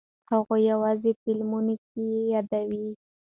هغوی 0.31 0.61
یوازې 0.71 1.11
فلمونو 1.21 1.75
کې 1.87 2.01
یې 2.13 2.21
یادوي. 2.33 2.87